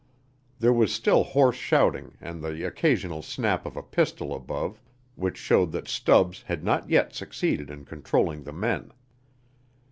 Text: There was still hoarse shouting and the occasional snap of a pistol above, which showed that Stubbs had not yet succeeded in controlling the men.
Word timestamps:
There 0.57 0.73
was 0.73 0.91
still 0.91 1.23
hoarse 1.23 1.57
shouting 1.57 2.17
and 2.19 2.41
the 2.41 2.63
occasional 2.65 3.21
snap 3.21 3.67
of 3.67 3.77
a 3.77 3.83
pistol 3.83 4.33
above, 4.35 4.81
which 5.13 5.37
showed 5.37 5.71
that 5.73 5.87
Stubbs 5.87 6.41
had 6.41 6.63
not 6.63 6.89
yet 6.89 7.13
succeeded 7.13 7.69
in 7.69 7.85
controlling 7.85 8.41
the 8.41 8.51
men. 8.53 8.93